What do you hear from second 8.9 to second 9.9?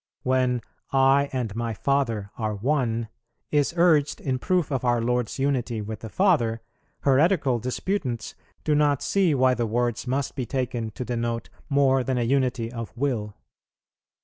see why the